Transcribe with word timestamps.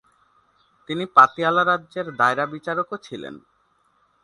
তিনি 0.89 1.03
পাতিয়ালা 1.15 1.63
রাজ্যের 1.63 2.07
দায়রা 2.15 2.45
বিচারকও 2.45 2.97
ছিলেন। 2.97 3.35